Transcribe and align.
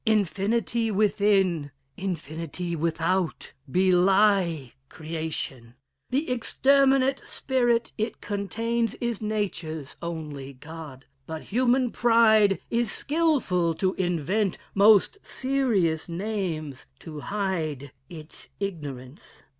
Infinity 0.03 0.89
within, 0.89 1.69
Infinity 1.95 2.75
without, 2.75 3.53
belie 3.69 4.73
creation; 4.89 5.75
The 6.09 6.31
exterminate 6.31 7.21
spirit 7.23 7.91
it 7.99 8.19
contains 8.19 8.95
Is 8.95 9.21
nature's 9.21 9.95
only 10.01 10.53
God: 10.53 11.05
but 11.27 11.43
human 11.43 11.91
pride 11.91 12.59
Is 12.71 12.91
skilful 12.91 13.75
to 13.75 13.93
invent 13.93 14.57
most 14.73 15.19
serious 15.21 16.09
names 16.09 16.87
To 17.01 17.19
hide 17.19 17.91
its 18.09 18.49
ignorance. 18.59 19.43